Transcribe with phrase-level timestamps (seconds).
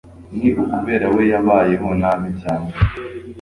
[0.37, 2.69] Ni ukubera we yabayeho nabi cyane.